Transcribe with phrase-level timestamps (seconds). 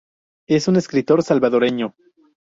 [0.47, 1.93] Es un escritor salvadoreño.